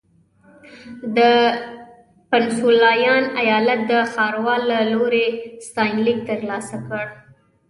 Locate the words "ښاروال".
4.13-4.61